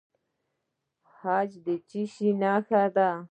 [1.17, 3.09] حج د څه نښه ده؟